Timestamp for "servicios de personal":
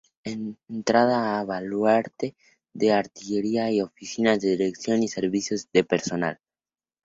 5.07-6.39